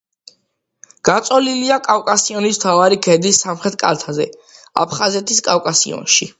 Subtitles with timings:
[1.09, 4.29] გაწოლილია კავკასიონის მთავარი ქედის სამხრეთ კალთაზე,
[4.87, 6.29] აფხაზეთის კავკასიონში.